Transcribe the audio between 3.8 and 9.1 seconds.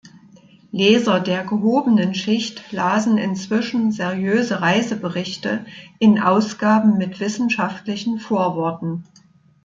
seriöse Reiseberichte in Ausgaben mit wissenschaftlichen Vorworten.